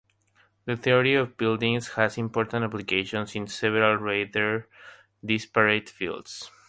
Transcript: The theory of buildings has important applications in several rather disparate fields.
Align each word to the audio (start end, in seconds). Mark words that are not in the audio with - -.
The 0.65 0.75
theory 0.77 1.13
of 1.13 1.37
buildings 1.37 1.89
has 1.89 2.17
important 2.17 2.65
applications 2.65 3.35
in 3.35 3.45
several 3.45 3.97
rather 3.97 4.67
disparate 5.23 5.89
fields. 5.89 6.49